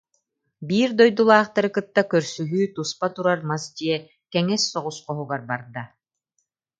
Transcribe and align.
Биир 0.69 0.93
дойдулаахтары 1.01 1.69
кытта 1.75 2.03
көрсүһүү 2.13 2.65
туспа 2.77 3.07
турар 3.15 3.41
мас 3.49 3.63
дьиэ 3.77 3.97
кэҥэс 4.31 4.63
соҕус 4.71 4.97
хоһугар 5.05 5.41
барда 5.49 5.83